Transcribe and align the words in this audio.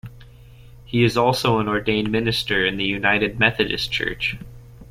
He 0.83 1.03
is 1.03 1.15
also 1.15 1.59
an 1.59 1.67
ordained 1.67 2.11
minister 2.11 2.65
in 2.65 2.77
the 2.77 2.83
United 2.85 3.37
Methodist 3.37 3.91
Church. 3.91 4.35